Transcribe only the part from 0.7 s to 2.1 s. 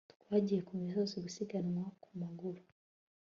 misozi gusiganwa ku